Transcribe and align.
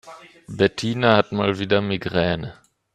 Bettina 0.47 1.15
hat 1.15 1.31
mal 1.31 1.59
wieder 1.59 1.79
Migräne. 1.79 2.55